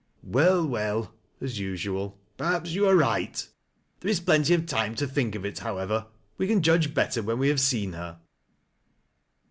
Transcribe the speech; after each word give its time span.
"Well, 0.37 0.67
well," 0.67 1.13
as 1.39 1.59
usual," 1.59 2.17
perhaps 2.39 2.71
you 2.71 2.87
are 2.87 2.95
right. 2.95 3.35
There 3.99 4.09
19 4.11 4.25
plenty 4.25 4.53
of 4.55 4.65
time 4.65 4.95
to 4.95 5.05
think 5.05 5.35
of 5.35 5.45
it, 5.45 5.59
however. 5.59 6.07
We 6.39 6.47
can 6.47 6.63
jiidge 6.63 6.95
better 6.95 7.21
when 7.21 7.37
we 7.37 7.49
have 7.49 7.61
seen 7.61 7.93
her." 7.93 8.17